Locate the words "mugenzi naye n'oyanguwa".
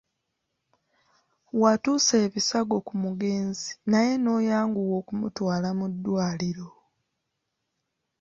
3.03-4.93